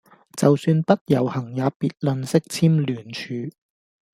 [0.35, 3.55] 就算不遊行也別吝嗇簽聯署